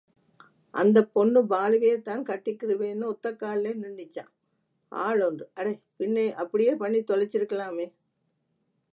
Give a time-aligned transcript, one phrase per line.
[0.73, 4.31] அந்தப் பொண்ணு பாலுவையேதான் கட்டிக்கிருவேன்னு ஒத்தக்கால்லே நின்னுச்சாம்
[4.91, 7.85] ஆள் ஒன்று அடே, பின்னே அப்படியே பண்ணித் தொலைச்சிருக்கலாமே.